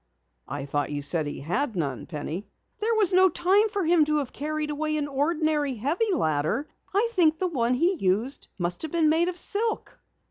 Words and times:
"I 0.47 0.65
thought 0.65 0.91
you 0.91 1.03
said 1.03 1.27
he 1.27 1.41
had 1.41 1.75
none, 1.75 2.07
Penny." 2.07 2.47
"There 2.79 2.95
was 2.95 3.13
no 3.13 3.29
time 3.29 3.69
for 3.69 3.85
him 3.85 4.03
to 4.05 4.17
have 4.17 4.33
carried 4.33 4.71
away 4.71 4.97
an 4.97 5.07
ordinary, 5.07 5.75
heavy 5.75 6.11
ladder. 6.11 6.67
I 6.91 7.09
think 7.11 7.37
the 7.37 7.45
one 7.45 7.75
he 7.75 7.93
used 7.93 8.47
must 8.57 8.81
have 8.81 8.91
been 8.91 9.09
made 9.09 9.27
of 9.29 9.37
silk." 9.37 9.99